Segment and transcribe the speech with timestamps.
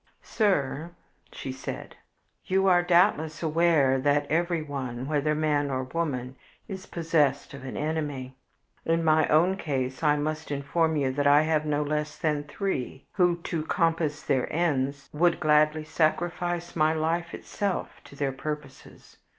[0.23, 0.95] "Sir,"
[1.31, 1.31] said
[2.47, 7.77] she, "you are doubtless aware that everyone, whether man or woman, is possessed of an
[7.77, 8.35] enemy.
[8.83, 13.05] In my own case I must inform you that I have no less than three
[13.11, 19.17] who, to compass their ends, would gladly sacrifice my life itself to their purposes.